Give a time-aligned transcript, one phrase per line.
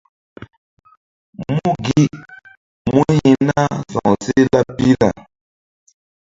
[1.55, 2.03] Mu gi
[2.91, 3.61] mú hi̧ na
[3.93, 5.09] sawseh laɓ pihna.